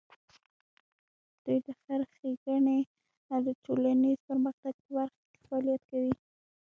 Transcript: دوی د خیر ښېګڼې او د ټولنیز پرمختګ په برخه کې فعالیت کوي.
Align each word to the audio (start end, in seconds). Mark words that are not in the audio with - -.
دوی 1.43 1.57
د 1.65 1.67
خیر 1.81 2.01
ښېګڼې 2.13 2.79
او 3.31 3.37
د 3.47 3.49
ټولنیز 3.63 4.17
پرمختګ 4.29 4.73
په 4.83 4.89
برخه 4.95 5.21
کې 5.31 5.37
فعالیت 5.45 5.81
کوي. 5.89 6.13